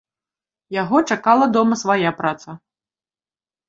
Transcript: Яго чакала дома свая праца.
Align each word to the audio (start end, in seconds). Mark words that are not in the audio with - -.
Яго 0.81 1.03
чакала 1.13 1.45
дома 1.59 1.81
свая 1.85 2.09
праца. 2.25 2.61